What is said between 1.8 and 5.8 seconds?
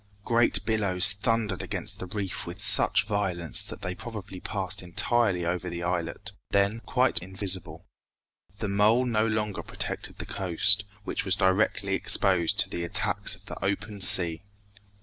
the reef with such violence that they probably passed entirely over